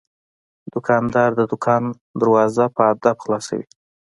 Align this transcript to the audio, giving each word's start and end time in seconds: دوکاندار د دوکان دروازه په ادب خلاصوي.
دوکاندار 0.73 1.29
د 1.39 1.41
دوکان 1.51 1.83
دروازه 2.19 2.65
په 2.75 2.81
ادب 2.93 3.15
خلاصوي. 3.23 3.67